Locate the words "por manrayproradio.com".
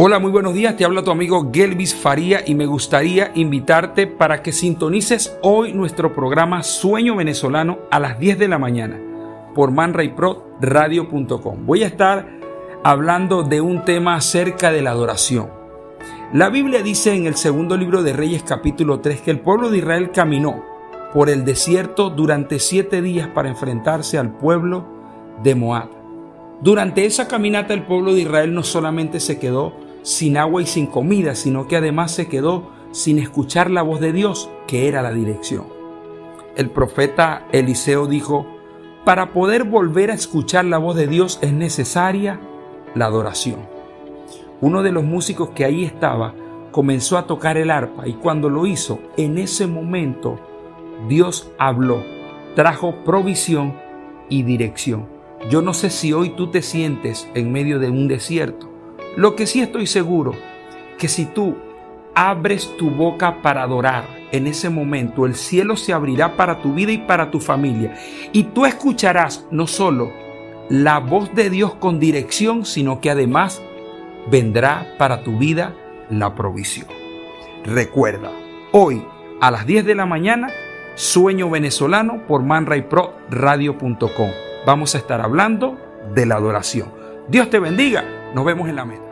9.56-11.66, 82.28-84.30